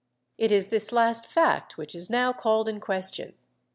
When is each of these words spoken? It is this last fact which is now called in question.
It 0.39 0.51
is 0.51 0.69
this 0.69 0.91
last 0.91 1.27
fact 1.27 1.77
which 1.77 1.93
is 1.93 2.09
now 2.09 2.33
called 2.33 2.67
in 2.67 2.79
question. 2.79 3.35